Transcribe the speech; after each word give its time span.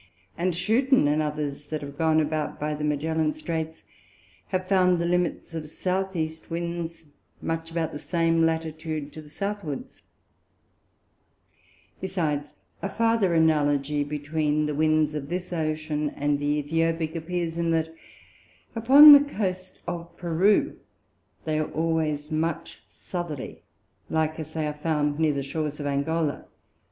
And 0.35 0.55
Schooten 0.55 1.07
and 1.07 1.21
others 1.21 1.65
that 1.67 1.81
have 1.83 1.95
gone 1.95 2.19
about 2.19 2.59
by 2.59 2.73
the 2.73 2.83
Magellan 2.83 3.33
Streights, 3.33 3.83
have 4.47 4.67
found 4.67 4.97
the 4.97 5.05
Limits 5.05 5.53
of 5.53 5.65
S. 5.65 5.85
E. 6.15 6.31
Winds, 6.49 7.05
much 7.39 7.69
about 7.69 7.91
the 7.91 7.99
same 7.99 8.41
Latitude 8.41 9.13
to 9.13 9.21
the 9.21 9.29
Southwards; 9.29 10.01
besides 11.99 12.55
a 12.81 12.89
farther 12.89 13.35
Analogy 13.35 14.03
between 14.03 14.65
the 14.65 14.73
Winds 14.73 15.13
of 15.13 15.29
this 15.29 15.53
Ocean, 15.53 16.09
and 16.15 16.39
the 16.39 16.63
Æthiopick, 16.63 17.13
appears 17.15 17.59
in 17.59 17.69
that, 17.69 17.93
upon 18.75 19.13
the 19.13 19.19
Coast 19.23 19.77
of 19.85 20.17
Peru, 20.17 20.79
they 21.45 21.59
are 21.59 21.71
always 21.73 22.31
much 22.31 22.81
Southerly, 22.87 23.61
like 24.09 24.39
as 24.39 24.53
they 24.55 24.65
are 24.65 24.73
found 24.73 25.19
near 25.19 25.33
the 25.35 25.43
Shoars 25.43 25.79
of 25.79 25.85
Angola. 25.85 26.45